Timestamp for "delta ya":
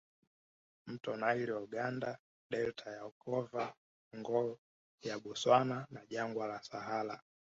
2.51-3.01